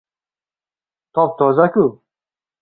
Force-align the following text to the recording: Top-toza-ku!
Top-toza-ku! 1.13 1.85